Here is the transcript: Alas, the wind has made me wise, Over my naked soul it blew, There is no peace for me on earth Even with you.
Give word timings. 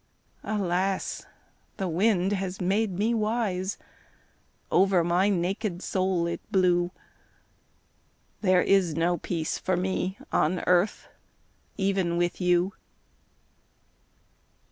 Alas, 0.43 1.27
the 1.77 1.87
wind 1.87 2.31
has 2.31 2.59
made 2.59 2.97
me 2.97 3.13
wise, 3.13 3.77
Over 4.71 5.03
my 5.03 5.29
naked 5.29 5.83
soul 5.83 6.25
it 6.25 6.41
blew, 6.51 6.89
There 8.41 8.63
is 8.63 8.95
no 8.95 9.19
peace 9.19 9.59
for 9.59 9.77
me 9.77 10.17
on 10.31 10.61
earth 10.65 11.07
Even 11.77 12.17
with 12.17 12.41
you. 12.41 12.73